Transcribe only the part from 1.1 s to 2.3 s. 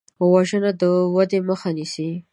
ودې مخه نیسي